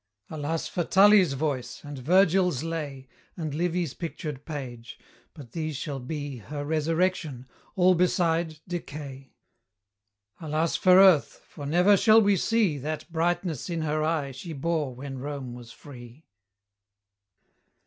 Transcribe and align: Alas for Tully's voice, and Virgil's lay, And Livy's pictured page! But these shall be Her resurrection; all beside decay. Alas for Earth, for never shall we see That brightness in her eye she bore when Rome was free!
Alas 0.31 0.67
for 0.67 0.83
Tully's 0.83 1.33
voice, 1.33 1.83
and 1.83 1.99
Virgil's 1.99 2.63
lay, 2.63 3.07
And 3.37 3.53
Livy's 3.53 3.93
pictured 3.93 4.45
page! 4.45 4.97
But 5.35 5.51
these 5.51 5.75
shall 5.77 5.99
be 5.99 6.37
Her 6.37 6.65
resurrection; 6.65 7.45
all 7.75 7.93
beside 7.93 8.61
decay. 8.67 9.35
Alas 10.39 10.75
for 10.75 10.97
Earth, 10.97 11.43
for 11.47 11.67
never 11.67 11.95
shall 11.95 12.19
we 12.19 12.35
see 12.35 12.79
That 12.79 13.11
brightness 13.11 13.69
in 13.69 13.83
her 13.83 14.01
eye 14.03 14.31
she 14.31 14.53
bore 14.53 14.95
when 14.95 15.19
Rome 15.19 15.53
was 15.53 15.71
free! 15.71 16.25